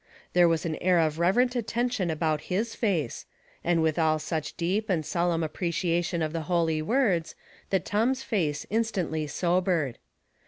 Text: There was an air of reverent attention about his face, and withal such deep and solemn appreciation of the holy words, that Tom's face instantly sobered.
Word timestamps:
There 0.33 0.47
was 0.47 0.65
an 0.65 0.77
air 0.77 0.97
of 0.97 1.19
reverent 1.19 1.55
attention 1.55 2.09
about 2.09 2.41
his 2.49 2.73
face, 2.73 3.27
and 3.63 3.83
withal 3.83 4.17
such 4.17 4.57
deep 4.57 4.89
and 4.89 5.05
solemn 5.05 5.43
appreciation 5.43 6.23
of 6.23 6.33
the 6.33 6.41
holy 6.49 6.81
words, 6.81 7.35
that 7.69 7.85
Tom's 7.85 8.23
face 8.23 8.65
instantly 8.71 9.27
sobered. 9.27 9.99